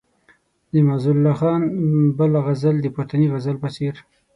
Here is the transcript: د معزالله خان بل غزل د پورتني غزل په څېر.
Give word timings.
د 0.71 0.73
معزالله 0.87 1.33
خان 1.39 1.61
بل 2.17 2.31
غزل 2.45 2.75
د 2.81 2.87
پورتني 2.95 3.27
غزل 3.33 3.55
په 3.63 3.69
څېر. 3.75 3.95